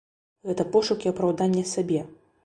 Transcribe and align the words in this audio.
Гэта 0.51 0.63
пошукі 0.75 1.11
апраўдання 1.11 1.61
сабе. 1.73 2.01